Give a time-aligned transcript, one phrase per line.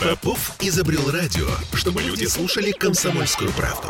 [0.00, 3.88] Попов изобрел радио, чтобы люди слушали комсомольскую правду.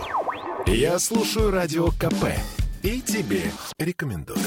[0.67, 2.27] Я слушаю радио КП
[2.83, 4.39] и тебе рекомендую.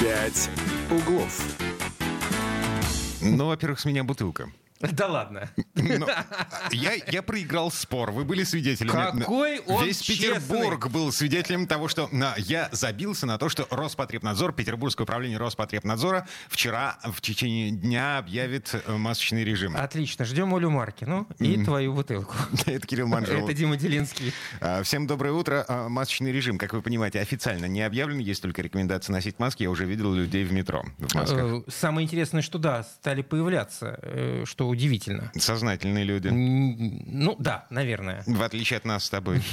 [0.00, 0.50] «Пять
[0.90, 1.42] углов».
[3.20, 4.52] Ну, во-первых, с меня бутылка.
[4.80, 5.50] Да ладно.
[5.74, 6.06] Ну,
[6.70, 8.12] я, я проиграл спор.
[8.12, 9.20] Вы были свидетелями.
[9.20, 14.52] Какой он Весь Петербург был свидетелем того, что на, я забился на то, что Роспотребнадзор,
[14.52, 19.76] Петербургское управление Роспотребнадзора вчера в течение дня объявит э, масочный режим.
[19.76, 20.24] Отлично.
[20.24, 22.34] Ждем Олю Маркину и твою бутылку.
[22.66, 23.44] Это Кирилл Манжел.
[23.44, 24.32] Это Дима Делинский.
[24.60, 25.64] А, Всем доброе утро.
[25.68, 28.18] А, Масочный режим, как вы понимаете, официально не объявлен.
[28.18, 29.62] Есть только рекомендация носить маски.
[29.64, 31.38] Я уже видел людей в метро в масках.
[31.38, 35.32] Э, Самое интересное, что да, стали появляться, э, что удивительно.
[35.36, 36.28] Сознательные люди.
[36.28, 38.22] Ну да, наверное.
[38.26, 39.42] В отличие от нас с тобой.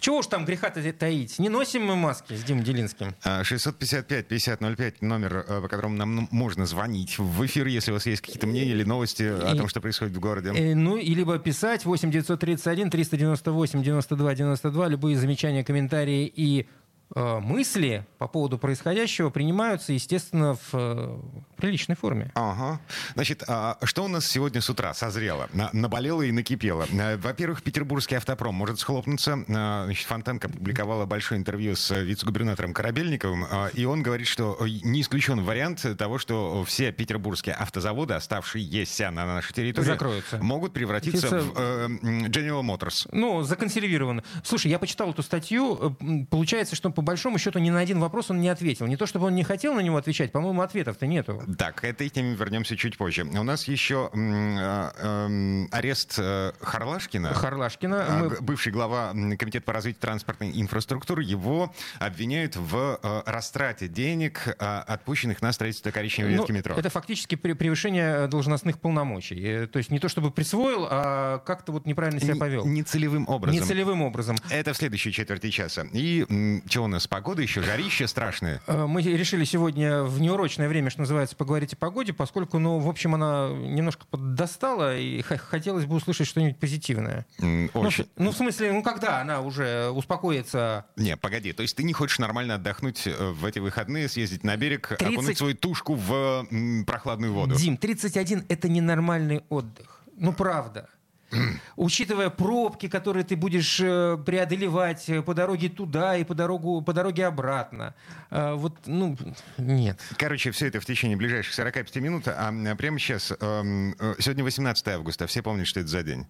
[0.00, 1.38] Чего уж там греха-то таить?
[1.40, 3.14] Не носим мы маски с Димой Делинским.
[3.24, 8.22] А, 655-5005 номер, э, по которому нам можно звонить в эфир, если у вас есть
[8.22, 10.52] какие-то мнения или новости о том, что происходит в городе.
[10.54, 14.88] Э, Ну, и либо писать 8 931 398 92 92.
[14.88, 16.68] Любые замечания, комментарии и
[17.14, 21.18] мысли по поводу происходящего принимаются, естественно, в э,
[21.56, 22.30] приличной форме.
[22.34, 22.80] Ага.
[23.14, 25.48] Значит, а, что у нас сегодня с утра созрело?
[25.52, 26.86] На- Наболело и накипело.
[27.00, 29.38] А, Во-первых, петербургский автопром может схлопнуться.
[29.46, 35.00] Значит, Фонтенко публиковала большое интервью с э, вице-губернатором Корабельниковым, и он говорит, что э, не
[35.00, 40.38] исключен вариант того, что все петербургские автозаводы, оставшиеся на нашей территории, Закроются.
[40.42, 41.86] могут превратиться Фица- в э,
[42.28, 43.08] General Motors.
[43.12, 44.22] Ну, законсервировано.
[44.44, 45.96] Слушай, я почитал эту статью.
[46.00, 48.88] э, Получается, что по большому счету ни на один вопрос он не ответил.
[48.88, 51.40] Не то, чтобы он не хотел на него отвечать, по-моему, ответов-то нету.
[51.56, 53.22] Так, к этой теме вернемся чуть позже.
[53.22, 57.34] У нас еще а, эм, арест э, Харлашкина.
[57.34, 58.04] Харлашкина.
[58.08, 64.48] А, мы- Бывший глава Комитета по развитию транспортной инфраструктуры, его обвиняют в э, растрате денег,
[64.48, 64.52] э,
[64.88, 66.74] отпущенных на строительство коричневой Ну, ветки метро.
[66.76, 69.40] Это фактически пре- превышение должностных полномочий.
[69.40, 72.66] Э, То есть не то, чтобы присвоил, а как-то вот неправильно себя повел.
[72.66, 73.60] Нецелевым образом.
[73.62, 74.34] Нецелевым образом.
[74.50, 75.86] Это в следующей четверти часа.
[75.92, 77.06] И что у нас?
[77.06, 78.60] Погода еще, жарище страшное.
[78.66, 82.88] Э, Мы решили сегодня в неурочное время, что называется, поговорить о погоде, поскольку, ну, в
[82.88, 87.26] общем, она немножко достала, и хотелось бы услышать что-нибудь позитивное.
[87.38, 88.04] Ну, Очень.
[88.04, 90.86] в- Ну, в смысле, ну, когда она уже успокоится?
[90.96, 94.56] Не, погоди, то есть ты не хочешь нормально отдохнуть э, в эти выходные, съездить на
[94.56, 97.54] берег, 30 окунуть свою тушку в м, прохладную воду?
[97.54, 100.02] Дим, 31— это ненормальный отдых.
[100.16, 100.88] Ну, правда.
[101.76, 106.92] Учитывая пробки, которые ты будешь э, преодолевать э, по дороге туда и по, дорогу, по
[106.92, 107.94] дороге обратно.
[108.30, 109.16] Э, Вот, ну,
[109.58, 110.00] нет.
[110.16, 112.28] Короче, все это в течение ближайших 45 минут.
[112.28, 116.26] А прямо сейчас, эм, э, сегодня 18 августа, все помнят, что это за день.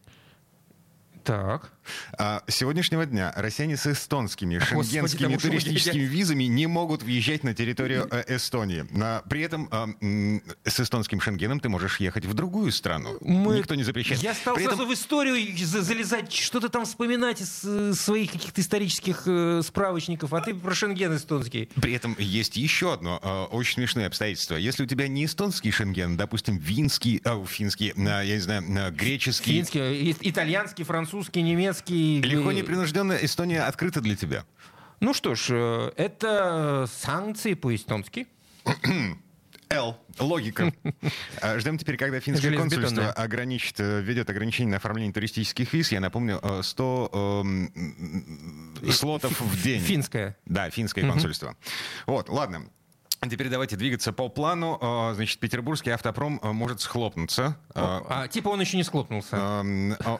[1.22, 1.70] Так.
[2.18, 6.12] А с сегодняшнего дня россияне с эстонскими Господи, шенгенскими вы туристическими дядя.
[6.12, 8.86] визами не могут въезжать на территорию э, Эстонии.
[9.00, 9.88] А, При этом а,
[10.64, 13.16] с эстонским шенгеном ты можешь ехать в другую страну.
[13.20, 14.22] Мы- Никто не запрещает.
[14.22, 18.32] Я стал При этом- сразу в историю за- залезать, что-то там вспоминать из э, своих
[18.32, 21.68] каких-то исторических э, справочников, а ты про Шенген эстонский.
[21.80, 24.56] При этом есть еще одно э, очень смешное обстоятельство.
[24.56, 30.16] Если у тебя не эстонский шенген, допустим, винский, э, финский, я не знаю, греческий, Финский,
[30.20, 31.77] итальянский, французский, немецкий.
[31.86, 34.44] Легко э, непринужденно Эстония открыта для тебя.
[35.00, 38.26] Ну что ж, э, это санкции по-эстонски.
[39.70, 39.98] Л.
[40.18, 40.72] Логика.
[41.42, 45.92] А, Ждем теперь, когда финское консульство ограничит, э, введет ограничение на оформление туристических виз.
[45.92, 49.80] Я напомню, э, 100 эм, м, слотов в день.
[49.80, 50.36] Финское.
[50.46, 51.54] Да, финское консульство.
[52.06, 52.70] Вот, ладно.
[53.20, 54.78] А Теперь давайте двигаться по плану.
[54.80, 57.56] Э, Значит, петербургский автопром э, может схлопнуться.
[57.74, 59.36] Э, А, типа он еще не схлопнулся.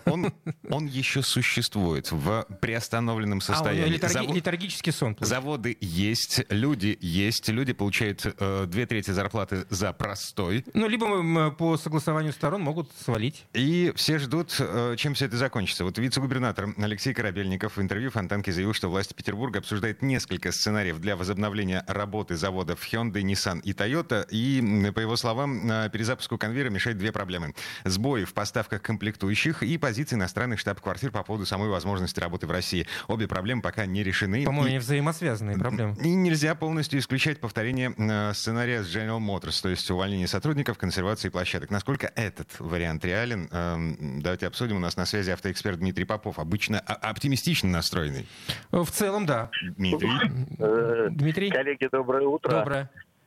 [0.05, 0.33] Он,
[0.69, 3.97] он еще существует в приостановленном А, у него состоянии.
[3.97, 5.15] летарги- Заво- летаргический сон.
[5.15, 5.35] получается.
[5.35, 10.65] Заводы есть, люди есть, люди получают э, две трети зарплаты за простой.
[10.75, 13.45] Ну, либо по согласованию сторон могут свалить.
[13.53, 15.85] И все ждут, э, чем все это закончится.
[15.85, 21.17] Вот вице-губернатор Алексей Корабельников в интервью Фонтанке заявил, что власти Петербурга обсуждают несколько сценариев для
[21.17, 24.27] возобновления работы заводов Hyundai, Nissan и Toyota.
[24.31, 27.55] И, по его словам, э, перезапуску конвейера мешают две проблемы.
[27.85, 32.87] Сбои в поставках комплектующих и позиции иностранных штаб-квартир по поводу самой возможности работы в России.
[33.09, 34.45] Обе проблемы пока не решены.
[34.45, 35.97] По-моему, И- они взаимосвязанные проблемы.
[36.03, 41.29] И нельзя полностью исключать повторение э, сценария с General Motors, то есть увольнение сотрудников, консервации
[41.29, 41.71] площадок.
[41.71, 44.77] Насколько этот вариант реален, эм, давайте обсудим.
[44.77, 48.27] У нас на связи автоэксперт Дмитрий Попов, обычно оптимистично настроенный.
[48.71, 49.51] В целом, да.
[49.77, 50.11] Дмитрий.
[50.59, 52.51] Э, Дмитрий, Коллеги, доброе утро.
[52.51, 52.78] доброе.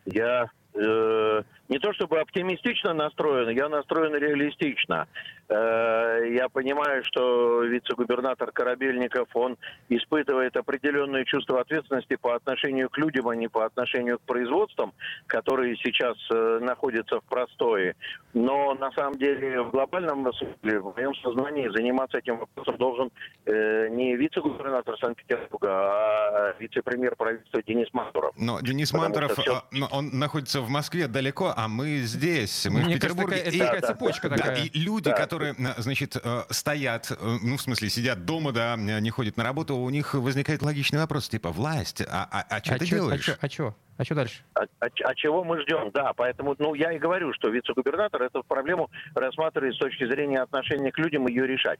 [0.05, 5.07] Я э, не то чтобы оптимистично настроен, я настроен реалистично.
[5.47, 9.57] Э, я понимаю, что вице-губернатор Корабельников, он
[9.87, 14.91] испытывает определенное чувство ответственности по отношению к людям, а не по отношению к производствам,
[15.27, 17.95] которые сейчас э, находятся в простое.
[18.33, 23.11] Но на самом деле в глобальном смысле, в моем сознании, заниматься этим вопросом должен
[23.45, 28.33] э, не вице-губернатор Санкт-Петербурга, а вице-премьер правительства Денис Мантуров.
[28.37, 29.63] Но Денис Мантуров, все...
[29.91, 33.37] он находится в Москве далеко, а мы здесь, мы Мне в Петербурге.
[33.37, 34.55] Кажется, это такая цепочка да, такая.
[34.55, 35.13] Да, и люди, да.
[35.13, 39.75] которые, значит, э, стоят, э, ну, в смысле, сидят дома, да, не ходят на работу,
[39.75, 43.29] у них возникает логичный вопрос, типа, власть, а, а, а что а ты чё, делаешь?
[43.39, 43.75] А что?
[43.97, 44.41] А что дальше?
[44.55, 45.91] А, а, а чего мы ждем?
[45.93, 50.91] Да, поэтому, ну, я и говорю, что вице-губернатор эту проблему рассматривает с точки зрения отношения
[50.91, 51.79] к людям и ее решать.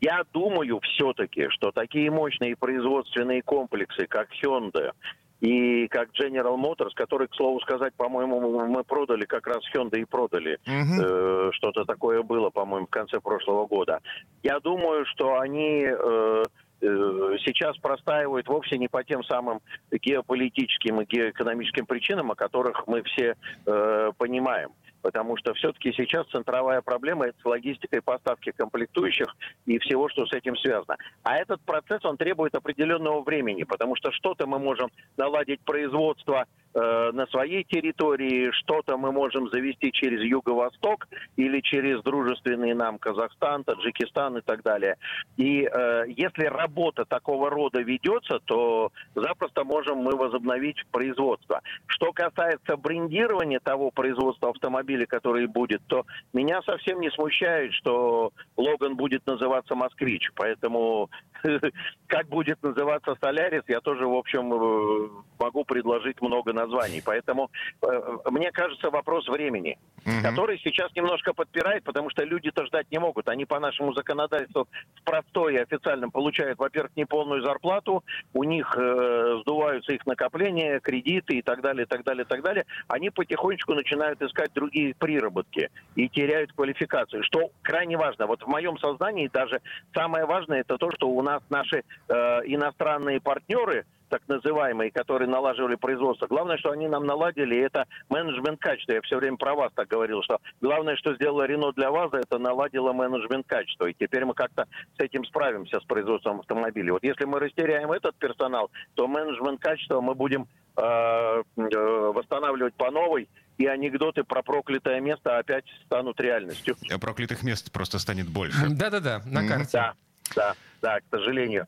[0.00, 4.92] Я думаю все-таки, что такие мощные производственные комплексы, как Hyundai,
[5.40, 10.04] и как General Motors, который, к слову сказать, по-моему, мы продали, как раз Hyundai и
[10.04, 10.58] продали.
[10.66, 11.48] Uh-huh.
[11.48, 14.00] Э, что-то такое было, по-моему, в конце прошлого года.
[14.42, 16.42] Я думаю, что они э,
[16.82, 19.60] э, сейчас простаивают вовсе не по тем самым
[19.90, 23.34] геополитическим и геоэкономическим причинам, о которых мы все
[23.66, 24.70] э, понимаем
[25.02, 29.34] потому что все-таки сейчас центровая проблема это с логистикой поставки комплектующих
[29.66, 30.96] и всего, что с этим связано.
[31.22, 37.26] А этот процесс, он требует определенного времени, потому что что-то мы можем наладить производство на
[37.26, 44.40] своей территории, что-то мы можем завести через Юго-Восток или через дружественный нам Казахстан, Таджикистан и
[44.40, 44.96] так далее.
[45.36, 51.60] И э, если работа такого рода ведется, то запросто можем мы возобновить производство.
[51.86, 58.96] Что касается брендирования того производства автомобиля, который будет, то меня совсем не смущает, что Логан
[58.96, 60.30] будет называться «Москвич».
[60.34, 61.10] Поэтому
[62.06, 65.08] как будет называться «Солярис», я тоже, в общем, э,
[65.38, 67.02] могу предложить много названий.
[67.04, 67.50] Поэтому,
[67.82, 67.86] э,
[68.30, 70.22] мне кажется, вопрос времени, угу.
[70.22, 73.28] который сейчас немножко подпирает, потому что люди-то ждать не могут.
[73.28, 78.04] Они по нашему законодательству в простой и официальном получают, во-первых, неполную зарплату,
[78.34, 82.42] у них э, сдуваются их накопления, кредиты и так далее, и так далее, и так
[82.42, 82.64] далее.
[82.88, 88.26] Они потихонечку начинают искать другие приработки и теряют квалификацию, что крайне важно.
[88.26, 89.60] Вот в моем сознании даже
[89.94, 95.76] самое важное это то, что у нас наши э, иностранные партнеры– так называемые, которые налаживали
[95.76, 96.26] производство.
[96.26, 98.92] Главное, что они нам наладили, это менеджмент качества.
[98.92, 102.38] Я все время про вас так говорил, что главное, что сделала Рено для вас, это
[102.38, 103.86] наладила менеджмент качества.
[103.86, 104.66] И теперь мы как-то
[104.98, 106.90] с этим справимся, с производством автомобилей.
[106.90, 112.90] Вот если мы растеряем этот персонал, то менеджмент качества мы будем э, э, восстанавливать по
[112.90, 113.28] новой,
[113.58, 116.76] и анекдоты про проклятое место опять станут реальностью.
[116.90, 118.70] А проклятых мест просто станет больше.
[118.70, 119.68] Да-да-да, на карте.
[119.74, 119.94] Да,
[120.34, 121.66] да, да, к сожалению.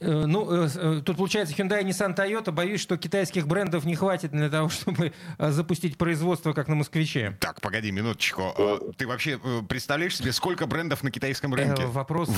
[0.00, 2.52] Э, ну, э, э, тут получается Hyundai, Nissan, Toyota.
[2.52, 7.36] Боюсь, что китайских брендов не хватит для того, чтобы запустить производство, как на «Москвиче».
[7.40, 8.54] Так, погоди минуточку.
[8.96, 9.38] Ты вообще
[9.68, 11.86] представляешь себе, сколько брендов на китайском рынке?
[11.86, 12.30] Вопрос,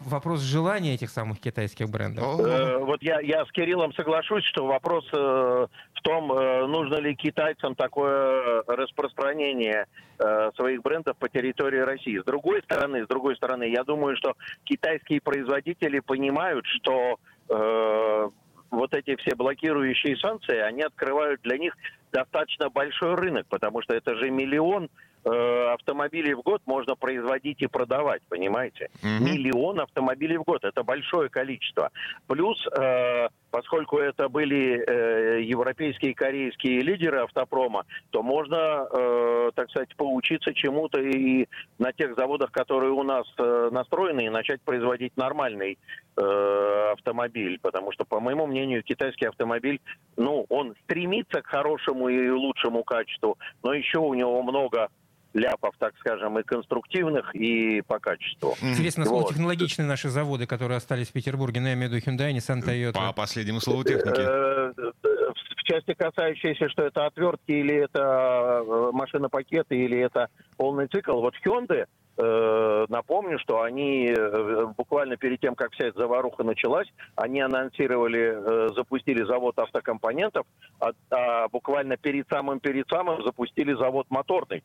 [0.00, 2.24] вопрос желания этих самых китайских брендов.
[2.80, 6.28] Вот я, я с Кириллом соглашусь, что вопрос в том,
[6.70, 9.86] нужно ли китайцам такое распространение
[10.56, 12.18] своих брендов по территории России.
[12.18, 14.34] С другой стороны, с другой стороны, я думаю, что
[14.64, 17.18] китайские производители понимают, что
[17.48, 18.28] э,
[18.70, 21.74] вот эти все блокирующие санкции, они открывают для них
[22.12, 24.88] достаточно большой рынок, потому что это же миллион
[25.24, 28.88] э, автомобилей в год можно производить и продавать, понимаете?
[29.02, 29.20] Mm-hmm.
[29.20, 31.90] Миллион автомобилей в год, это большое количество.
[32.26, 39.70] Плюс, э, поскольку это были э, европейские и корейские лидеры автопрома, то можно, э, так
[39.70, 41.46] сказать, поучиться чему-то и
[41.78, 45.78] на тех заводах, которые у нас э, настроены, и начать производить нормальный
[46.16, 49.80] э, автомобиль, потому что, по моему мнению, китайский автомобиль,
[50.16, 54.88] ну, он стремится к хорошему и лучшему качеству, но еще у него много
[55.34, 58.54] ляпов, так скажем, и конструктивных, и по качеству.
[58.62, 59.32] Интересно, насколько вот.
[59.32, 62.92] технологичны наши заводы, которые остались в Петербурге, ну, я имею в виду Hyundai, Nissan, Toyota.
[62.92, 64.20] По последнему слову техники.
[64.20, 71.20] Э, в части касающейся, что это отвертки, или это э, машина-пакеты, или это полный цикл,
[71.20, 71.84] вот Hyundai,
[72.16, 74.14] э, напомню, что они
[74.76, 80.46] буквально перед тем, как вся эта заваруха началась, они анонсировали, запустили завод автокомпонентов,
[80.80, 84.64] а, а буквально перед самым перед самым запустили завод моторный.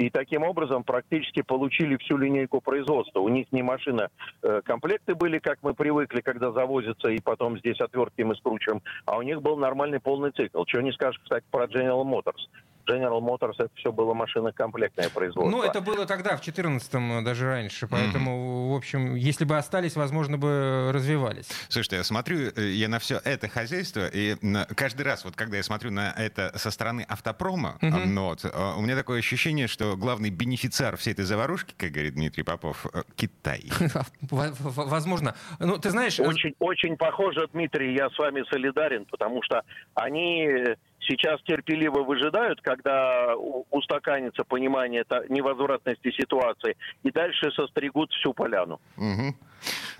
[0.00, 3.20] И таким образом практически получили всю линейку производства.
[3.20, 4.08] У них не машина,
[4.42, 9.18] э, комплекты были, как мы привыкли, когда завозятся, и потом здесь отвертки мы скручиваем, а
[9.18, 10.64] у них был нормальный полный цикл.
[10.64, 12.48] Чего не скажешь, кстати, про General Motors.
[12.90, 15.50] General Motors это все было машинокомплектное производство.
[15.50, 17.86] Ну, это было тогда, в 14-м, даже раньше.
[17.86, 18.72] Поэтому, mm-hmm.
[18.72, 21.48] в общем, если бы остались, возможно, бы развивались.
[21.68, 24.36] Слушайте, я смотрю, э, я на все это хозяйство, и
[24.74, 28.06] каждый раз, вот когда я смотрю на это со стороны автопрома, mm-hmm.
[28.06, 32.14] ну, вот, э, у меня такое ощущение, что главный бенефициар всей этой заварушки, как говорит
[32.14, 33.64] Дмитрий Попов, Китай.
[34.20, 35.34] Возможно.
[35.58, 36.18] Ну, ты знаешь...
[36.18, 39.62] Очень, очень похоже, Дмитрий, я с вами солидарен, потому что
[39.94, 43.34] они сейчас терпеливо выжидают, когда
[43.70, 48.80] устаканится понимание невозвратности ситуации, и дальше состригут всю поляну.
[48.96, 49.34] Угу.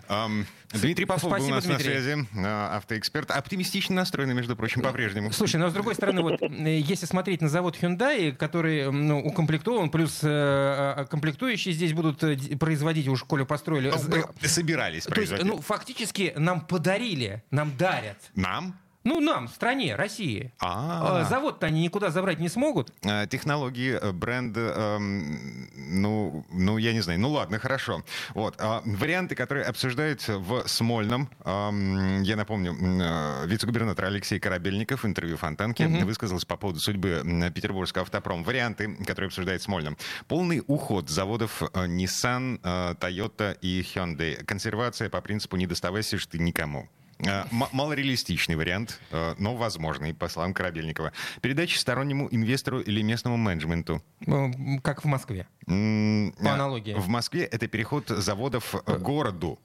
[0.09, 1.95] Um, Дмитрий Попов Спасибо, был у нас Дмитрий.
[1.95, 3.30] на связи, а, автоэксперт.
[3.30, 5.30] Оптимистично настроенный, между прочим, по-прежнему.
[5.30, 10.25] Слушай, но с другой стороны, вот если смотреть на завод Hyundai, который ну, укомплектован, плюс
[10.25, 13.90] э, а, комплектующие здесь будут э, производить, уже Коля построили.
[13.90, 18.19] Ну, собирались То есть, ну, фактически нам подарили, нам дарят.
[18.35, 18.79] Нам?
[19.02, 20.52] Ну, нам, стране, России.
[20.61, 21.25] А-а-а.
[21.25, 22.92] Завод-то они никуда забрать не смогут.
[23.02, 27.19] А, технологии, э, бренд, эм, ну, ну, я не знаю.
[27.19, 28.04] Ну, ладно, хорошо.
[28.35, 28.57] Вот.
[28.59, 31.30] А, варианты, которые обсуждаются в Смольном.
[31.45, 36.04] Эм, я напомню, э, вице-губернатор Алексей Корабельников, интервью Фонтанки, угу.
[36.04, 37.23] высказался по поводу судьбы
[37.54, 38.45] Петербургского автопром.
[38.45, 39.97] Варианты, которые обсуждает Смольном.
[40.28, 44.45] Полный уход заводов э, Nissan, э, Toyota и Hyundai.
[44.45, 46.88] Консервация по принципу «не доставайся ты никому».
[47.26, 51.12] Э, малореалистичный вариант, э, но возможный, по словам Корабельникова.
[51.42, 54.02] Передача стороннему инвестору или местному менеджменту.
[54.20, 56.94] Ну, как в Москве, по э, аналогии.
[56.94, 59.58] В Москве это переход заводов к городу.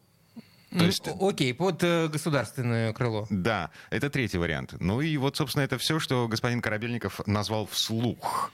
[0.72, 1.08] То есть...
[1.22, 3.28] Окей, под государственное крыло.
[3.30, 4.76] Да, это третий вариант.
[4.80, 8.52] Ну и вот, собственно, это все, что господин Корабельников назвал вслух.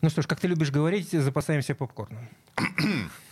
[0.00, 2.28] Ну что ж, как ты любишь говорить, запасаемся попкорном.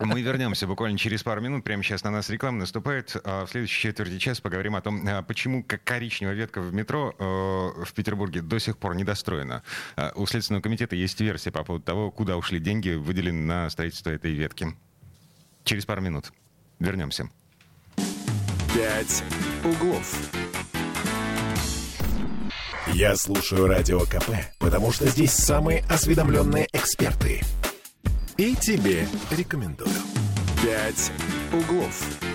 [0.00, 1.64] Мы вернемся буквально через пару минут.
[1.64, 3.16] Прямо сейчас на нас реклама наступает.
[3.24, 7.84] А в следующей четверти часа поговорим о том, а, почему коричневая ветка в метро э,
[7.84, 9.62] в Петербурге до сих пор недостроена.
[9.96, 14.10] А, у Следственного комитета есть версия по поводу того, куда ушли деньги, выделенные на строительство
[14.10, 14.68] этой ветки.
[15.64, 16.32] Через пару минут.
[16.78, 17.28] Вернемся.
[18.74, 19.22] «Пять
[19.64, 20.30] углов».
[22.94, 27.42] Я слушаю Радио КП, потому что здесь самые осведомленные эксперты–
[28.42, 29.88] и тебе рекомендую.
[30.62, 31.12] «Пять
[31.52, 32.31] углов».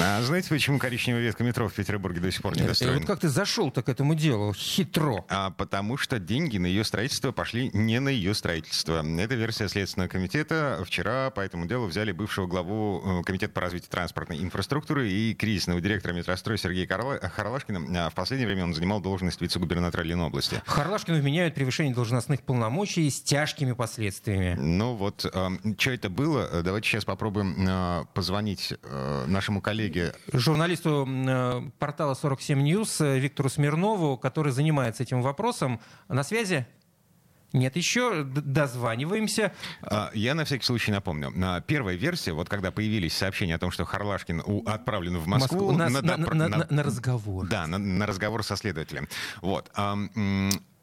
[0.00, 2.98] А знаете, почему коричневая ветка метро в Петербурге до сих пор не э, достроена?
[2.98, 4.54] Вот как ты зашел-то к этому делу?
[4.54, 5.24] Хитро.
[5.28, 9.04] А потому что деньги на ее строительство пошли не на ее строительство.
[9.18, 10.80] Это версия Следственного комитета.
[10.86, 15.80] Вчера по этому делу взяли бывшего главу э, Комитета по развитию транспортной инфраструктуры и кризисного
[15.80, 18.06] директора метростроя Сергея Харлашкина.
[18.06, 20.62] А в последнее время он занимал должность вице-губернатора Ленобласти.
[20.66, 24.54] Харлашкину вменяют превышение должностных полномочий с тяжкими последствиями.
[24.60, 26.62] Ну вот, э, что это было?
[26.62, 30.14] Давайте сейчас попробуем э, позвонить э, нашему коллеге коллеге.
[30.32, 35.80] Журналисту э, портала 47 News Виктору Смирнову, который занимается этим вопросом.
[36.08, 36.66] На связи?
[37.54, 39.52] Нет, еще дозваниваемся.
[39.82, 41.32] А, я на всякий случай напомню.
[41.66, 45.72] Первая версия, вот когда появились сообщения о том, что Харлашкин отправлен в Москву...
[45.72, 47.48] Москву на, на, на, на, на, на разговор.
[47.48, 49.08] Да, на, на разговор со следователем.
[49.40, 49.70] Вот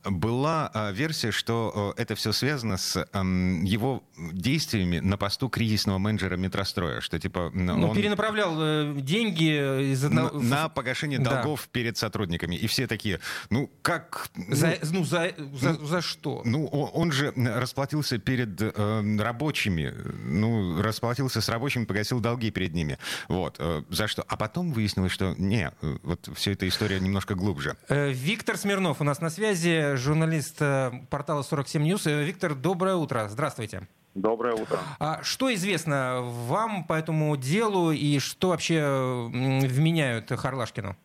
[0.06, 7.02] была э, версия, что это все связано с его действиями на посту кризисного менеджера метростроя,
[7.02, 10.40] что типа ну, он перенаправлял э, деньги из одного...
[10.40, 11.70] на, на погашение долгов да.
[11.72, 13.20] перед сотрудниками, и все такие,
[13.50, 16.42] ну как, за, ну, ну за, за, ну, за что?
[16.46, 19.94] Ну он, он же расплатился перед э, рабочими,
[20.26, 22.98] ну расплатился с рабочими, погасил долги перед ними,
[23.28, 24.24] вот э, за что?
[24.28, 27.76] А потом выяснилось, что не, э, вот вся эта история немножко глубже.
[27.90, 32.10] Э, Виктор Смирнов у нас на связи журналист э, портала 47 News.
[32.10, 33.28] Э, Виктор, доброе утро.
[33.28, 33.88] Здравствуйте.
[34.14, 34.80] Доброе утро.
[35.00, 40.96] А что известно вам по этому делу и что вообще вменяют Харлашкину?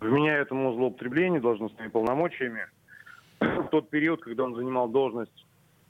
[0.00, 2.66] Вменяют ему злоупотребление должностными полномочиями.
[3.40, 5.44] В тот период, когда он занимал должность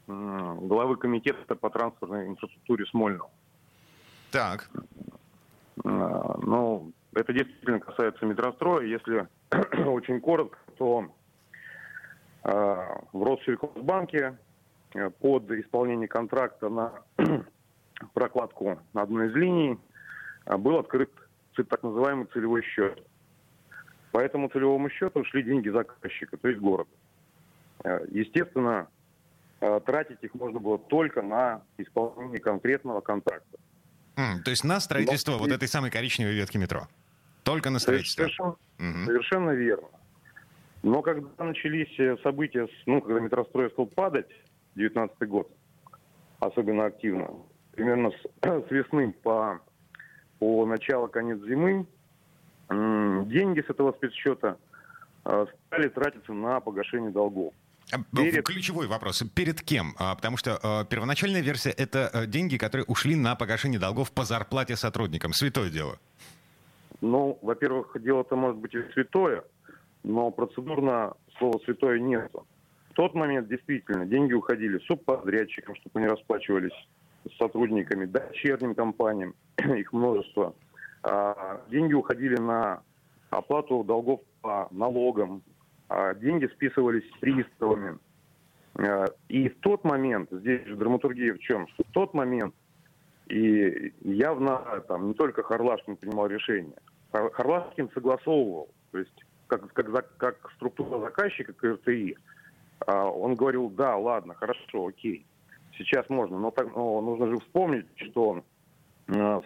[0.06, 3.30] главы комитета по транспортной инфраструктуре Смольного.
[4.30, 4.68] Так.
[5.84, 8.84] А, ну, это действительно касается метростроя.
[8.84, 9.26] Если
[9.88, 11.10] очень коротко, то
[12.46, 14.36] в Россельхозбанке
[14.94, 16.92] э, под исполнение контракта на
[18.14, 19.78] прокладку на одной из линий
[20.44, 21.10] а, был открыт
[21.56, 23.02] так называемый целевой счет.
[24.12, 26.90] По этому целевому счету шли деньги заказчика, то есть города.
[27.82, 28.88] Э, естественно,
[29.60, 33.58] э, тратить их можно было только на исполнение конкретного контракта.
[34.16, 35.38] Mm, то есть на строительство Но...
[35.38, 36.86] вот этой самой коричневой ветки метро?
[37.42, 38.22] Только на строительство?
[38.22, 39.04] Совершенно, угу.
[39.04, 39.88] совершенно верно.
[40.86, 44.28] Но когда начались э, события, ну, когда метрострой стал падать,
[44.76, 45.50] 19 год,
[46.38, 47.28] особенно активно,
[47.72, 48.22] примерно с,
[48.68, 49.58] с весны по,
[50.38, 51.86] по начало, конец зимы,
[52.70, 54.58] деньги с этого спецсчета
[55.22, 57.52] стали тратиться на погашение долгов.
[57.92, 58.44] А, перед...
[58.44, 59.24] Ключевой вопрос.
[59.34, 59.96] Перед кем?
[59.98, 64.24] А, потому что э, первоначальная версия— это э, деньги, которые ушли на погашение долгов по
[64.24, 65.32] зарплате сотрудникам.
[65.32, 65.98] Святое дело.
[67.00, 69.42] Ну, во-первых, дело-то может быть и святое,
[70.06, 72.30] но процедурно слова «святое» нет.
[72.90, 76.72] В тот момент действительно деньги уходили субподрядчикам, чтобы они расплачивались
[77.28, 80.54] с сотрудниками, дочерним компаниям, их множество.
[81.02, 82.82] А деньги уходили на
[83.30, 85.42] оплату долгов по налогам,
[85.88, 87.98] а деньги списывались приставами.
[88.78, 91.66] А, и в тот момент, здесь же драматургия в чем?
[91.68, 92.54] Что в тот момент
[93.26, 96.76] и явно там не только Харлашкин принимал решение.
[97.10, 102.16] Харлашкин согласовывал, то есть как, как, как структура заказчика КРТИ.
[102.86, 105.24] А, он говорил, да, ладно, хорошо, окей,
[105.78, 108.42] сейчас можно, но, так, но нужно же вспомнить, что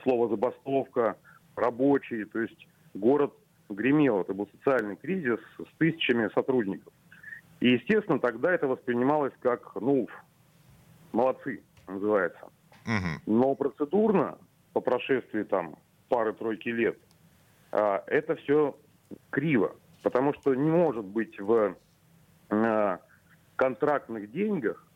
[0.02, 1.16] слово забастовка,
[1.54, 3.33] рабочий, то есть город
[3.69, 4.21] гремел.
[4.21, 6.92] Это был социальный кризис с тысячами сотрудников.
[7.61, 10.09] И, естественно, тогда это воспринималось как, ну,
[11.12, 12.49] молодцы, называется.
[13.26, 14.38] Но процедурно,
[14.73, 15.76] по прошествии там
[16.09, 16.99] пары-тройки лет,
[17.73, 18.76] а, это все
[19.30, 19.76] криво.
[20.02, 21.76] Потому что не может быть в
[22.50, 22.99] а,
[23.57, 24.87] контрактных деньгах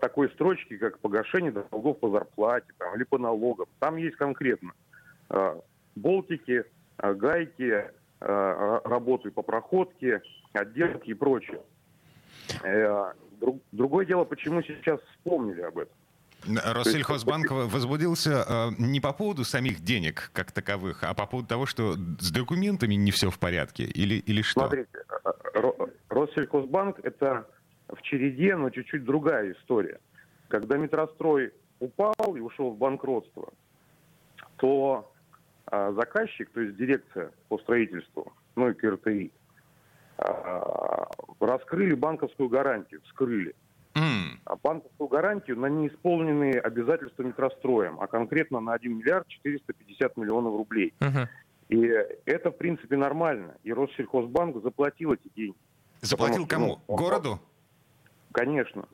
[0.00, 3.66] такой строчки, как погашение долгов по зарплате там, или по налогам.
[3.78, 4.72] Там есть конкретно
[5.28, 5.60] а,
[5.94, 6.64] болтики,
[6.98, 10.22] гайки, Э, работы по проходке,
[10.52, 11.60] отделке и прочее.
[12.64, 13.12] Э,
[13.70, 15.94] другое дело, почему сейчас вспомнили об этом.
[16.46, 21.94] Россельхозбанк возбудился э, не по поводу самих денег как таковых, а по поводу того, что
[21.94, 24.60] с документами не все в порядке или, или что?
[24.60, 24.88] Смотрите,
[26.08, 27.46] Россельхозбанк это
[27.88, 30.00] в череде, но чуть-чуть другая история.
[30.48, 33.52] Когда метрострой упал и ушел в банкротство,
[34.56, 35.12] то
[35.70, 39.30] заказчик, то есть дирекция по строительству, ну и КРТИ,
[41.40, 43.54] раскрыли банковскую гарантию, вскрыли.
[43.98, 44.38] Mm.
[44.44, 50.94] А банковскую гарантию на неисполненные обязательства метростроем, а конкретно на 1 миллиард 450 миллионов рублей.
[51.00, 51.26] Uh-huh.
[51.68, 51.92] И
[52.24, 53.56] это, в принципе, нормально.
[53.64, 55.56] И Россельхозбанк заплатил эти деньги.
[56.00, 56.82] Заплатил Потому, кому?
[56.88, 57.40] Ну, Городу?
[58.32, 58.86] Конечно.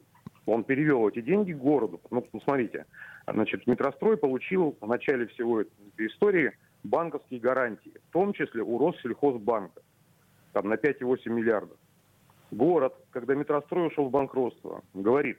[0.46, 2.00] Он перевел эти деньги городу.
[2.10, 2.86] Ну, смотрите,
[3.26, 9.80] значит, метрострой получил в начале всего этой истории банковские гарантии, в том числе у Россельхозбанка,
[10.52, 11.78] там на 5,8 миллиардов.
[12.50, 15.38] Город, когда метрострой ушел в банкротство, говорит,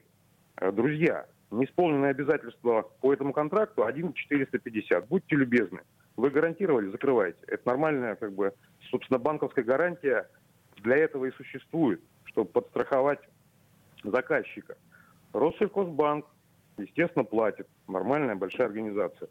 [0.57, 5.07] «Э, друзья, неисполненные обязательства по этому контракту 1,450.
[5.07, 5.81] Будьте любезны.
[6.18, 7.37] Вы гарантировали, закрывайте.
[7.48, 8.53] Это нормальная, как бы,
[8.89, 10.29] собственно, банковская гарантия
[10.77, 13.20] для этого и существует, чтобы подстраховать
[14.03, 14.77] заказчика.
[15.33, 16.25] Россельхозбанк,
[16.77, 17.68] естественно, платит.
[17.87, 19.29] Нормальная большая организация.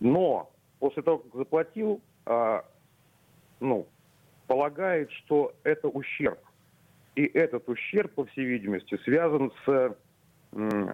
[0.00, 2.64] Но после того, как заплатил, а,
[3.60, 3.86] ну,
[4.46, 6.38] полагает, что это ущерб.
[7.16, 9.96] И этот ущерб, по всей видимости, связан с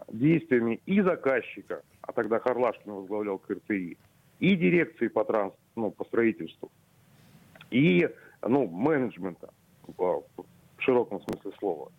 [0.09, 3.97] действиями и заказчика, а тогда Харлашкин возглавлял КРТИ,
[4.39, 6.71] и дирекции по, транс, ну, по строительству,
[7.71, 8.09] и
[8.43, 9.51] ну, менеджмента
[9.87, 10.45] в, в
[10.79, 11.93] широком смысле слова.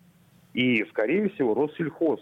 [0.54, 2.20] И, скорее всего, Россельхоз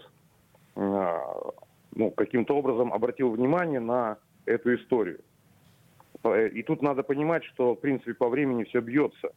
[0.75, 1.51] а,
[1.95, 5.19] ну, каким-то образом обратил внимание на эту историю.
[6.23, 9.31] Э, и тут надо понимать, что, в принципе, по времени все бьется.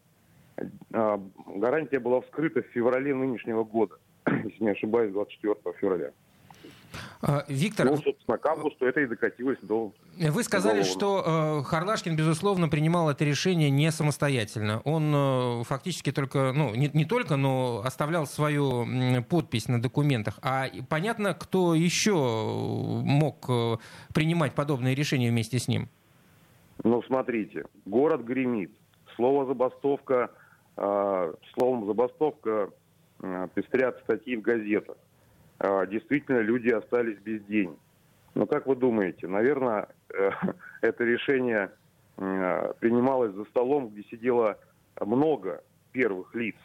[0.92, 6.12] А, гарантия была вскрыта в феврале нынешнего года, если не ошибаюсь, 24 февраля.
[7.22, 9.92] А, Виктор, ну, собственно, к августу это и докатилось до...
[10.16, 14.80] Вы сказали, до что э, Харлашкин, безусловно, принимал это решение не самостоятельно.
[14.84, 18.86] Он э, фактически только, ну, не, не только, но оставлял свою
[19.28, 20.38] подпись на документах.
[20.42, 23.76] А понятно, кто еще мог э,
[24.14, 25.88] принимать подобные решения вместе с ним?
[26.82, 28.72] Ну, смотрите, город гремит.
[29.16, 30.30] Слово «забастовка»,
[30.76, 32.70] словом «забастовка»
[33.54, 34.96] пестрят статьи в газетах.
[35.60, 37.78] Э, действительно, люди остались без денег.
[38.34, 40.30] Но как вы думаете, наверное, э,
[40.82, 41.70] это решение
[42.16, 44.58] э, принималось за столом, где сидело
[45.00, 46.56] много первых лиц.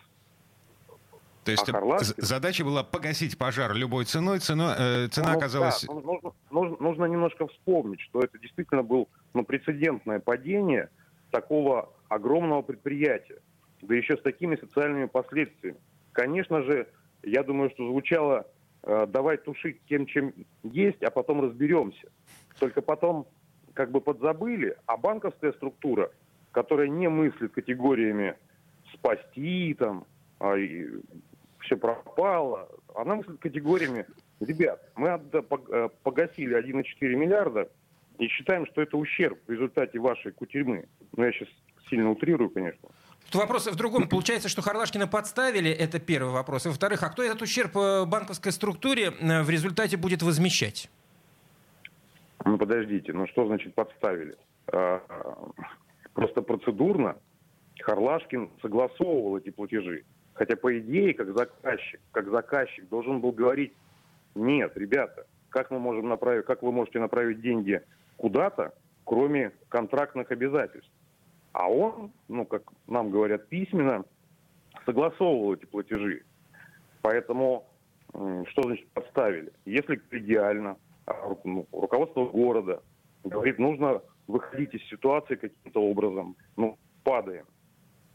[1.46, 5.86] То есть а задача была погасить пожар любой ценой, цена, э, цена ну, оказалась...
[5.88, 10.90] Да, нужно, нужно, нужно немножко вспомнить, что это действительно был ну, прецедентное падение
[11.32, 13.40] такого огромного предприятия,
[13.82, 15.80] да еще с такими социальными последствиями.
[16.12, 16.88] Конечно же,
[17.24, 18.48] я думаю, что звучало
[18.84, 22.10] э, «давай тушить тем, чем есть, а потом разберемся».
[22.60, 23.28] Только потом
[23.74, 26.12] как бы подзабыли, а банковская структура,
[26.52, 28.36] которая не мыслит категориями
[28.94, 30.06] спасти, там,
[30.40, 30.56] а,
[31.60, 34.06] все пропало, она мыслит категориями,
[34.40, 37.70] ребят, мы э, погасили 1,4 миллиарда,
[38.18, 40.86] и считаем, что это ущерб в результате вашей кутерьмы.
[41.16, 41.48] Ну, я сейчас
[41.90, 42.90] сильно утрирую, конечно.
[43.34, 44.08] Вопрос в другом.
[44.08, 46.66] Получается, что Харлашкина подставили, это первый вопрос.
[46.66, 50.90] И во-вторых, а кто этот ущерб э, банковской структуре э, в результате будет возмещать?
[52.46, 54.38] Ну, подождите, ну что значит подставили?
[54.72, 55.02] А,
[56.14, 57.18] просто процедурно
[57.82, 60.04] Харлашкин согласовывал эти платежи.
[60.34, 63.74] Хотя, по идее, как заказчик, как заказчик должен был говорить,
[64.36, 67.82] нет, ребята, как мы можем направить, как вы можете направить деньги
[68.18, 70.92] куда-то, кроме контрактных обязательств?
[71.52, 74.06] А он, ну, как нам говорят письменно,
[74.86, 76.24] согласовывал эти платежи.
[77.02, 77.66] Поэтому
[78.12, 79.52] что значит подставили?
[79.66, 82.82] Если идеально, а, ну, руководство города
[83.24, 87.46] говорит, нужно выходить из ситуации каким-то образом, ну, падаем,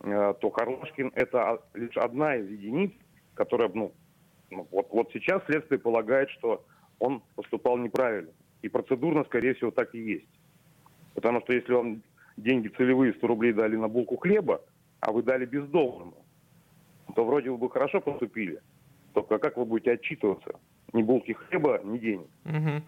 [0.01, 2.93] э, то Харлашкин это лишь одна из единиц,
[3.35, 3.93] которая, ну,
[4.51, 6.65] ну, вот, вот сейчас следствие полагает, что
[6.99, 8.31] он поступал неправильно.
[8.63, 10.29] И процедурно, скорее всего, так и есть.
[11.15, 12.03] Потому что если вам
[12.37, 14.61] деньги целевые 100 рублей дали на булку хлеба,
[15.01, 16.17] а вы дали бездомному,
[17.15, 18.61] то вроде бы хорошо поступили.
[19.13, 20.59] Только как вы будете отчитываться?
[20.93, 22.29] Ни булки хлеба, ни денег.
[22.45, 22.83] Угу.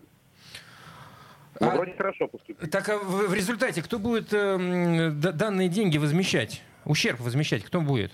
[1.61, 2.69] Ну, а, вроде хорошо поступили.
[2.69, 6.63] Так а в, в результате кто будет э, данные деньги возмещать?
[6.85, 8.13] Ущерб возмещать кто будет?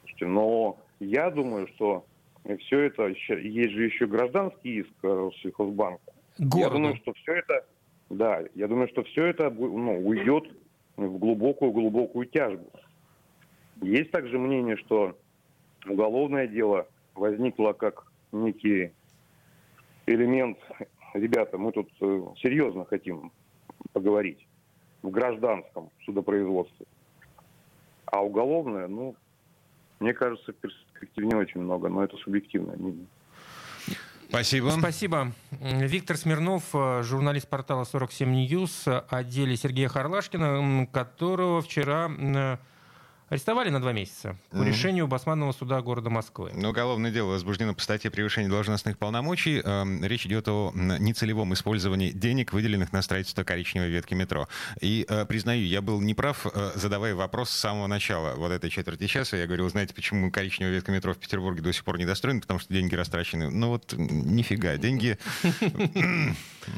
[0.00, 2.04] Слушайте, но я думаю, что
[2.60, 6.12] все это, есть же еще гражданский иск Россельхозбанка.
[6.38, 6.58] Городу.
[6.58, 7.64] Я думаю, что все это,
[8.10, 10.44] да, я думаю, что все это ну, уйдет
[10.96, 12.70] в глубокую-глубокую тяжбу.
[13.82, 15.16] Есть также мнение, что
[15.86, 18.92] уголовное дело возникло как некий
[20.06, 20.58] элемент,
[21.14, 23.30] ребята, мы тут э, серьезно хотим
[23.92, 24.46] поговорить
[25.02, 26.86] в гражданском судопроизводстве.
[28.06, 29.14] А уголовное, ну,
[30.00, 33.06] мне кажется, перспектив не очень много, но это субъективное мнение.
[34.28, 34.70] Спасибо.
[34.78, 35.32] Спасибо.
[35.60, 42.58] Виктор Смирнов, э, журналист портала 47 News о деле Сергея Харлашкина, которого вчера э,
[43.28, 44.64] Арестовали на два месяца по mm-hmm.
[44.64, 46.50] решению Басманного суда города Москвы.
[46.54, 49.60] Но уголовное дело возбуждено по статье превышения должностных полномочий.
[49.62, 54.48] Эм, речь идет о нецелевом использовании денег, выделенных на строительство коричневой ветки метро.
[54.80, 59.06] И э, признаю, я был неправ, э, задавая вопрос с самого начала вот этой четверти
[59.06, 59.36] часа.
[59.36, 62.40] Я говорил, знаете, почему коричневая ветка метро в Петербурге до сих пор не достроена?
[62.40, 63.50] Потому что деньги растрачены.
[63.50, 65.18] Ну вот нифига, деньги...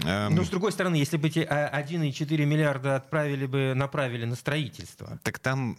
[0.05, 5.19] Ну, с другой стороны, если бы эти 1,4 миллиарда отправили бы, направили на строительство.
[5.25, 5.77] Так там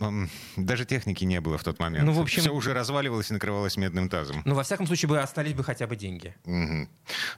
[0.65, 2.05] даже техники не было в тот момент.
[2.05, 2.41] Ну, в общем...
[2.41, 4.41] Все уже разваливалось и накрывалось медным тазом.
[4.45, 6.35] Ну, во всяком случае, бы остались бы хотя бы деньги.
[6.45, 6.89] Угу.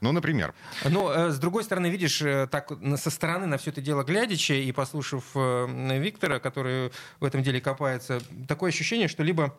[0.02, 0.54] Ну, например.
[0.86, 4.54] Но, э, с другой стороны, видишь, э, так со стороны на все это дело глядячи
[4.54, 9.58] и послушав э, Виктора, который в этом деле копается, такое ощущение, что либо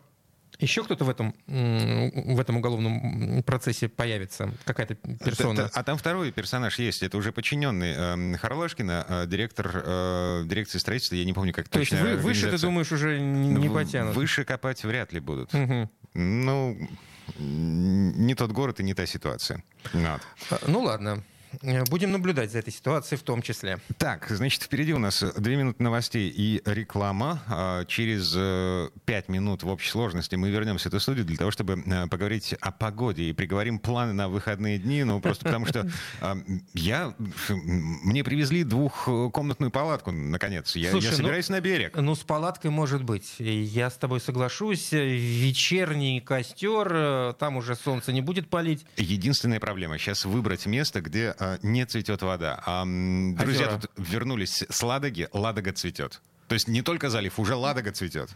[0.59, 4.51] еще кто-то в этом, в этом уголовном процессе появится?
[4.63, 5.69] Какая-то персона?
[5.73, 7.03] А, там второй персонаж есть.
[7.03, 11.15] Это уже подчиненный э, Харлашкина, э, директор э, дирекции строительства.
[11.15, 11.97] Я не помню, как То точно.
[11.97, 14.15] То есть вы, выше, ты думаешь, уже не потянут?
[14.15, 15.53] Выше копать вряд ли будут.
[15.53, 15.89] Угу.
[16.13, 16.89] Ну,
[17.37, 19.63] не тот город и не та ситуация.
[19.93, 20.21] Вот.
[20.67, 21.23] Ну ладно.
[21.61, 23.79] Э, будем наблюдать за этой ситуацией в том числе.
[23.97, 27.41] Так, значит, впереди у нас две минуты новостей и реклама.
[27.47, 31.51] А, через э, пять минут в общей сложности мы вернемся в эту студию для того,
[31.51, 35.03] чтобы э, поговорить о погоде и приговорим планы на выходные дни.
[35.03, 35.89] Ну, просто потому что
[36.21, 36.37] а,
[36.73, 37.13] я...
[37.49, 40.75] Мне привезли двухкомнатную палатку, наконец.
[40.75, 41.95] Я, Слушай, я ну, собираюсь ну, на берег.
[41.95, 43.35] Ну, с палаткой может быть.
[43.39, 44.91] Я с тобой соглашусь.
[44.91, 48.85] Вечерний костер, там уже солнце не будет палить.
[48.97, 52.61] Единственная проблема сейчас выбрать место, где не цветет вода.
[52.65, 53.79] А, друзья Озера.
[53.79, 56.21] тут вернулись с Ладоги, Ладога цветет.
[56.47, 58.29] То есть не только залив, уже Ладога цветет.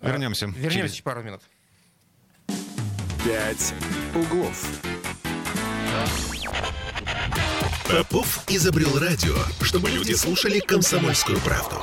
[0.00, 0.46] Вернемся.
[0.46, 1.42] А, вернемся через пару минут.
[3.24, 3.74] Пять
[4.14, 4.66] углов.
[7.88, 11.76] Попов изобрел радио, чтобы люди слушали комсомольскую правду.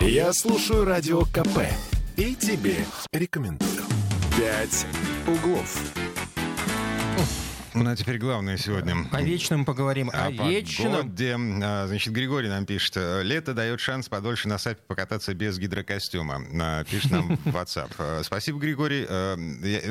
[0.00, 1.60] Я слушаю радио КП
[2.16, 3.84] и тебе рекомендую.
[4.36, 4.84] «Пять
[5.28, 6.03] углов».
[7.74, 8.94] Ну, а теперь главное сегодня.
[9.10, 10.10] О вечном поговорим.
[10.10, 10.92] О, о вечном.
[10.92, 11.36] Погоде.
[11.62, 12.96] А, значит, Григорий нам пишет.
[12.96, 16.40] Лето дает шанс подольше на сапе покататься без гидрокостюма.
[16.60, 17.90] А, пишет нам в WhatsApp.
[17.98, 19.06] А, спасибо, Григорий.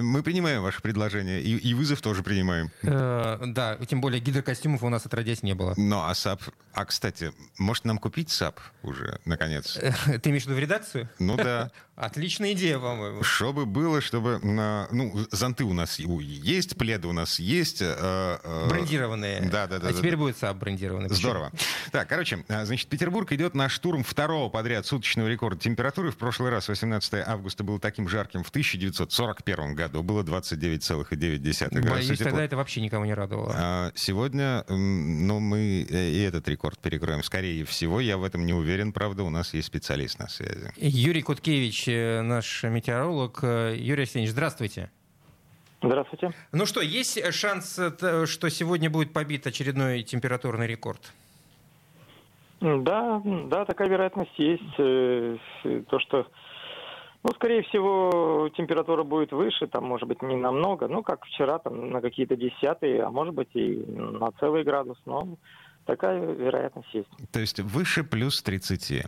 [0.01, 1.41] Мы принимаем ваше предложение.
[1.41, 2.71] И, и вызов тоже принимаем.
[2.83, 5.73] Э, да, тем более гидрокостюмов у нас отродясь не было.
[5.77, 6.41] Ну, а САП...
[6.73, 9.77] А, кстати, может нам купить САП уже, наконец?
[9.77, 11.09] Э, ты имеешь в виду в редакцию?
[11.19, 11.71] Ну да.
[11.95, 13.23] Отличная идея, по-моему.
[13.23, 14.39] Чтобы было, чтобы...
[14.43, 17.81] Ну, зонты у нас есть, пледы у нас есть, есть.
[17.81, 19.41] Э, э, брендированные.
[19.41, 19.89] Да, да, да.
[19.89, 20.17] А да, теперь да.
[20.17, 21.09] будет САП брендированный.
[21.09, 21.51] Здорово.
[21.91, 26.11] Так, короче, э, значит, Петербург идет на штурм второго подряд суточного рекорда температуры.
[26.11, 28.43] В прошлый раз, 18 августа, было таким жарким.
[28.43, 32.25] В 1941 году было 29,9 градуса Боюсь, тепла.
[32.25, 33.53] тогда это вообще никого не радовало.
[33.55, 37.23] А, сегодня, ну, мы э, и этот рекорд перекроем.
[37.23, 40.71] Скорее всего, я в этом не уверен, правда, у нас есть специалист на связи.
[40.77, 43.43] Юрий Куткевич, э, наш метеоролог.
[43.43, 44.89] Юрий Арсеньевич, здравствуйте.
[45.83, 46.31] Здравствуйте.
[46.53, 51.13] Ну что, есть шанс, что сегодня будет побит очередной температурный рекорд?
[52.61, 54.75] Да, да, такая вероятность есть.
[54.77, 56.27] То, что
[57.23, 61.89] ну, скорее всего, температура будет выше, там, может быть, не намного, ну, как вчера, там,
[61.89, 65.37] на какие-то десятые, а может быть, и на целый градус, но
[65.85, 67.09] такая вероятность есть.
[67.31, 69.05] То есть выше плюс 30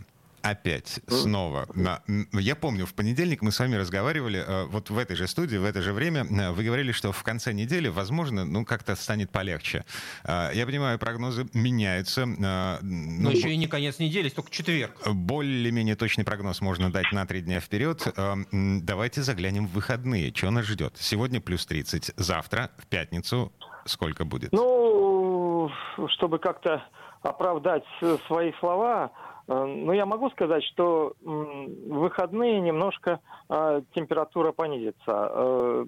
[0.50, 1.68] опять снова.
[1.74, 5.56] На, я помню, в понедельник мы с вами разговаривали э, вот в этой же студии,
[5.56, 6.24] в это же время.
[6.24, 9.84] Э, вы говорили, что в конце недели, возможно, ну как-то станет полегче.
[10.24, 12.26] Э, я понимаю, прогнозы меняются.
[12.26, 14.96] Но ну, еще и не конец недели, только четверг.
[15.06, 18.06] Более-менее точный прогноз можно дать на три дня вперед.
[18.52, 20.32] Давайте заглянем в выходные.
[20.34, 20.96] Что нас ждет?
[20.98, 23.52] Сегодня плюс 30, завтра, в пятницу,
[23.84, 24.52] сколько будет?
[24.52, 25.45] Ну,
[26.08, 26.82] чтобы как-то
[27.22, 27.84] оправдать
[28.26, 29.10] свои слова,
[29.48, 34.96] Э, ну, я могу сказать, что в выходные немножко э, температура понизится.
[35.08, 35.86] Э,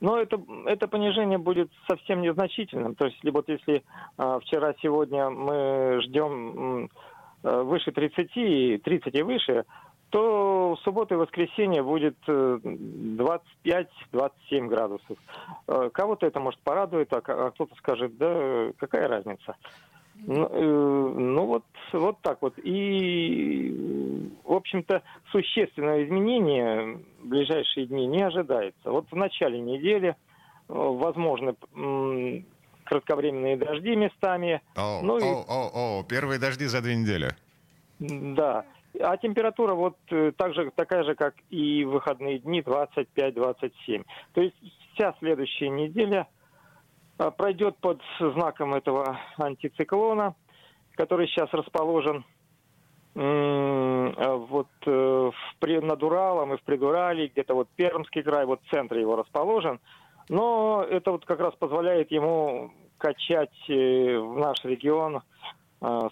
[0.00, 2.94] но это, это понижение будет совсем незначительным.
[2.94, 3.84] То есть, вот если
[4.18, 6.90] вчера-сегодня мы ждем
[7.42, 9.64] выше 30, 30 и выше,
[10.14, 13.18] то в субботу и воскресенье будет 25-27
[14.68, 15.18] градусов.
[15.66, 19.56] Кого-то это может порадует, а, а кто-то скажет, да какая разница.
[20.14, 22.54] Ну, э, ну вот, вот так вот.
[22.62, 28.92] И, в общем-то, существенное изменение в ближайшие дни не ожидается.
[28.92, 30.14] Вот в начале недели э,
[30.68, 31.56] возможно
[32.84, 34.62] кратковременные дожди местами.
[34.76, 35.22] О, ну, о, и...
[35.24, 37.34] о, о, первые дожди за две недели.
[37.98, 38.64] Да.
[39.00, 44.04] А температура вот э, так же, такая же, как и выходные дни, 25-27.
[44.32, 44.56] То есть
[44.94, 46.28] вся следующая неделя–
[47.16, 50.34] а, пройдет под знаком этого антициклона,
[50.92, 52.24] который сейчас расположен
[53.16, 55.30] а, вот э,
[55.60, 59.78] в, над Уралом и в Придурале, где-то вот Пермский край, вот в центре его расположен.
[60.28, 65.22] Но это вот как раз позволяет ему качать э, в наш регион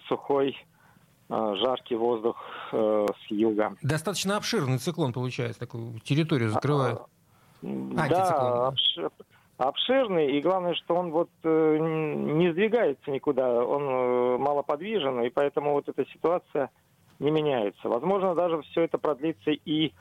[0.07, 0.55] сухой
[1.57, 2.37] жаркий воздух
[2.71, 3.75] э, с юга.
[3.81, 6.99] Достаточно обширный циклон получается, такую территорию закрывает.
[7.63, 8.99] А, да, обш
[9.57, 15.73] обширный, и главное, что он вот э, не сдвигается никуда, он э, малоподвижен, и поэтому
[15.73, 16.69] вот эта ситуация
[17.19, 17.87] не меняется.
[17.87, 19.91] Возможно, даже все это продлится и э,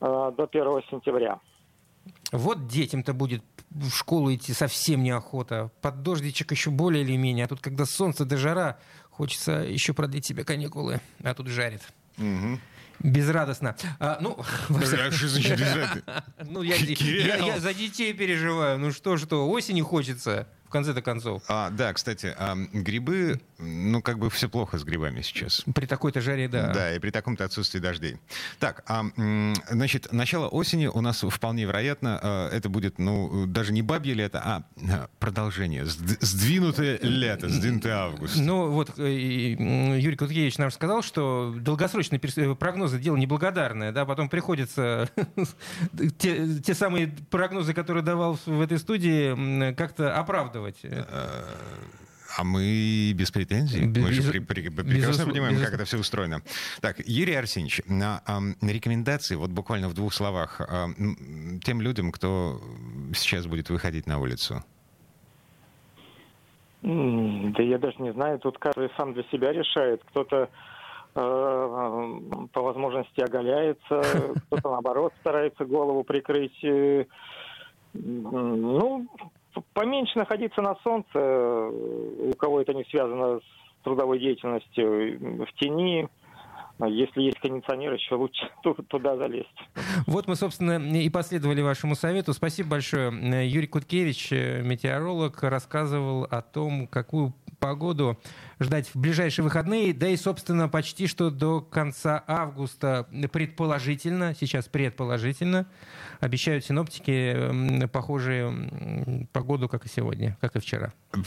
[0.00, 1.38] до 1 сентября.
[2.32, 5.70] Вот детям-то будет в школу идти совсем неохота.
[5.80, 7.44] Под дождичек еще более или менее.
[7.44, 8.78] А тут, когда солнце до жара,
[9.16, 11.00] хочется еще продлить себе каникулы.
[11.22, 11.80] А тут жарит.
[12.18, 12.60] Угу.
[13.00, 13.76] Безрадостно.
[13.98, 16.24] А, ну, а что значит безрадостно?
[16.44, 18.78] Ну, я, я, я за детей переживаю.
[18.78, 21.42] Ну что, что, осени хочется в конце-то концов.
[21.48, 25.64] А, да, кстати, а, грибы, ну, как бы все плохо с грибами сейчас.
[25.74, 26.72] При такой-то жаре, да.
[26.72, 28.18] Да, и при таком-то отсутствии дождей.
[28.58, 29.04] Так, а,
[29.70, 34.42] значит, начало осени у нас вполне вероятно, а, это будет, ну, даже не бабье лето,
[34.44, 38.36] а, а продолжение, сдвинутое лето, сдвинутый август.
[38.36, 39.56] Ну, вот э,
[39.98, 42.20] Юрий Куткевич нам сказал, что долгосрочные
[42.56, 45.08] прогнозы дело неблагодарное, да, потом приходится
[46.18, 50.84] те, те самые прогнозы, которые давал в этой студии, как-то оправдывать оправдывать.
[52.38, 53.86] А мы без претензий.
[53.86, 55.64] Без, мы же при, при, прекрасно без, понимаем, без...
[55.64, 56.42] как это все устроено.
[56.80, 60.60] Так, Юрий Арсеньевич, на, на рекомендации, вот буквально в двух словах,
[61.64, 62.60] тем людям, кто
[63.14, 64.64] сейчас будет выходить на улицу.
[66.82, 70.02] Да я даже не знаю, тут каждый сам для себя решает.
[70.10, 70.48] Кто-то
[71.16, 72.20] э,
[72.52, 74.02] по возможности оголяется,
[74.46, 76.62] кто-то наоборот старается голову прикрыть.
[76.62, 77.06] Э,
[77.94, 79.06] ну,
[79.74, 86.08] поменьше находиться на солнце, у кого это не связано с трудовой деятельностью, в тени,
[86.84, 88.50] если есть кондиционер, еще лучше
[88.88, 89.48] туда залезть.
[90.06, 92.32] Вот мы, собственно, и последовали вашему совету.
[92.34, 93.10] Спасибо большое.
[93.46, 98.18] Юрий Куткевич, метеоролог, рассказывал о том, какую погоду
[98.58, 105.66] ждать в ближайшие выходные, да и, собственно, почти что до конца августа предположительно, сейчас предположительно,
[106.20, 110.92] обещают синоптики похожие погоду, как и сегодня, как и вчера.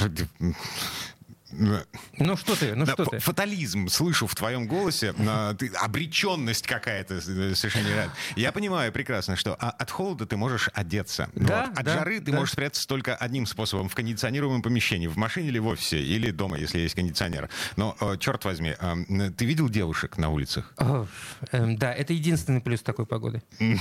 [1.51, 3.19] Ну что ты, ну да, что ты.
[3.19, 5.13] Фатализм слышу в твоем голосе,
[5.57, 8.17] ты, обреченность какая-то э, совершенно невероятная.
[8.35, 11.29] Я понимаю прекрасно, что а, от холода ты можешь одеться.
[11.35, 11.79] Да, вот.
[11.79, 12.37] От да, жары ты да.
[12.37, 16.57] можешь спрятаться только одним способом, в кондиционируемом помещении, в машине или в офисе, или дома,
[16.57, 17.49] если есть кондиционер.
[17.75, 20.73] Но, э, черт возьми, э, ты видел девушек на улицах?
[20.77, 21.07] О,
[21.51, 23.41] эм, да, это единственный плюс такой погоды.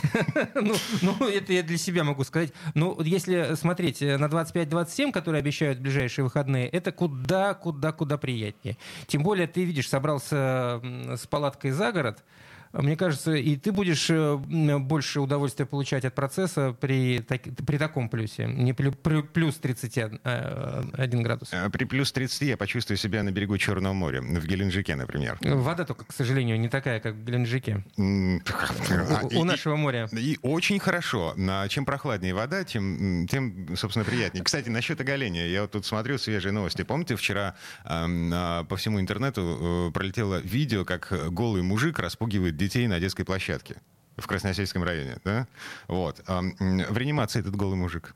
[0.54, 2.52] Ну, ну, это я для себя могу сказать.
[2.74, 8.76] Ну, если смотреть э, на 25-27, которые обещают ближайшие выходные, это куда, куда, куда приятнее.
[9.06, 12.24] Тем более, ты видишь, собрался с палаткой за город,
[12.72, 14.36] мне кажется, и ты будешь э,
[14.78, 20.20] больше удовольствия получать от процесса при, так- при таком плюсе, не плю- плю- плюс 31
[20.24, 21.48] э, один градус.
[21.52, 25.38] Э, При плюс 30 я почувствую себя на берегу Черного моря, в Геленджике, например.
[25.40, 27.84] Вода только, к сожалению, не такая, как в Геленджике.
[27.96, 30.08] У, нашего моря.
[30.12, 31.34] И очень хорошо.
[31.68, 34.44] Чем прохладнее вода, тем, тем, собственно, приятнее.
[34.44, 35.46] Кстати, насчет оголения.
[35.48, 36.82] Я вот тут смотрю свежие новости.
[36.82, 37.54] Помните, вчера
[37.84, 38.30] эм,
[38.66, 43.76] по всему интернету э, пролетело видео, как голый мужик распугивает детей на детской площадке
[44.16, 45.46] в Красносельском районе, да?
[45.86, 46.22] Вот.
[46.26, 48.14] В реанимации этот голый мужик.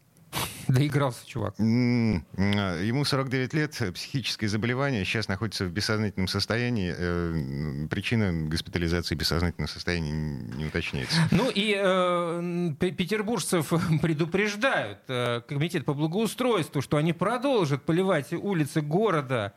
[0.69, 1.59] Доигрался, чувак.
[1.59, 6.95] Ему 49 лет, психическое заболевание, сейчас находится в бессознательном состоянии.
[6.97, 11.17] Э, Причина госпитализации бессознательного состояния не уточняется.
[11.31, 19.53] Ну и э, петербуржцев предупреждают э, комитет по благоустройству, что они продолжат поливать улицы города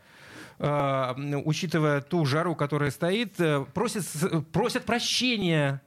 [0.59, 4.05] учитывая ту жару, которая стоит, э, просят,
[4.51, 5.81] просят прощения.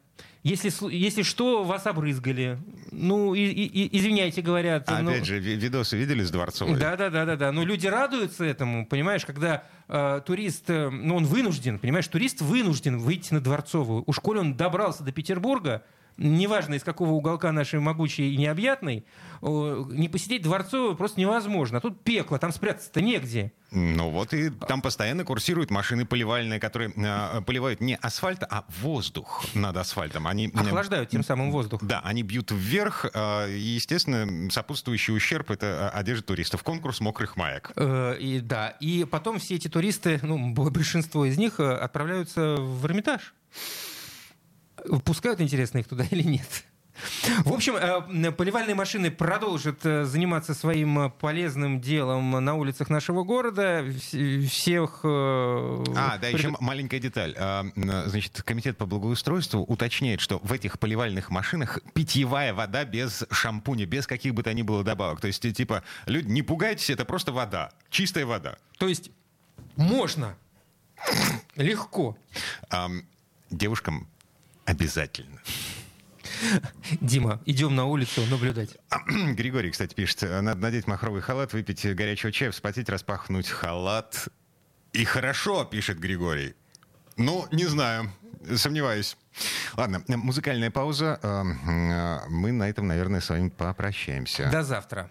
[0.45, 2.59] Если, если что, вас обрызгали.
[2.93, 4.89] Ну, и, и- извиняйте, говорят.
[4.89, 6.79] А ну, опять же, ви- видосы видели с Дворцовой?
[6.79, 7.53] Да, да, да, да, да.
[7.53, 12.99] Но люди радуются этому, понимаешь, когда э, турист, э, ну, он вынужден, понимаешь, турист вынужден
[12.99, 14.05] выйти на Дворцовую.
[14.07, 15.83] Уж коли он добрался до Петербурга,
[16.19, 19.05] неважно из какого уголка нашей могучей и необъятной,
[19.41, 21.79] не посидеть Дворцовую просто невозможно.
[21.79, 23.53] А тут пекло, там спрятаться-то негде.
[23.71, 29.45] Ну вот и там постоянно курсируют машины поливальные, которые э, поливают не асфальт, а воздух
[29.55, 30.27] над асфальтом.
[30.27, 31.83] Они Охлаждают тем самым воздух.
[31.85, 36.63] Да, они бьют вверх, э, и, естественно, сопутствующий ущерб— это одежда туристов.
[36.63, 37.73] Конкурс мокрых маек.
[37.77, 42.87] Э, И, да, и потом все эти туристы, ну, большинство из них э, отправляются в
[42.87, 43.35] Эрмитаж.
[45.05, 46.65] Пускают, интересно, их туда или нет?
[47.45, 53.23] В общем, э, поливальные машины продолжат э, заниматься своим э, полезным делом на улицах нашего
[53.23, 53.85] города.
[53.85, 55.01] Вс- Всех...
[55.05, 57.37] А, да, еще маленькая деталь.
[57.77, 64.09] Значит, комитет по благоустройству уточняет, что в этих поливальных машинах питьевая вода без шампуня, без
[64.09, 65.21] каких бы то ни было добавок.
[65.21, 68.57] То есть, типа, люди, не пугайтесь, это просто вода, чистая вода.
[68.79, 69.13] То есть
[69.77, 70.37] можно.
[71.55, 72.19] Легко.
[72.71, 73.03] Ам,
[73.51, 74.09] девушкам
[74.69, 75.41] обязательно.
[77.01, 78.77] Дима, идем на улицу наблюдать.
[79.09, 84.29] Григорий, кстати, пишет, надо надеть махровый халат, выпить горячего чая, вспотеть, распахнуть халат.
[84.93, 86.55] И хорошо, пишет Григорий.
[87.17, 88.13] Ну, не знаю,
[88.57, 89.17] сомневаюсь.
[89.77, 91.19] Ладно, музыкальная пауза.
[91.23, 94.49] Э, э, Мы на этом, наверное, с вами попрощаемся.
[94.51, 95.11] До завтра.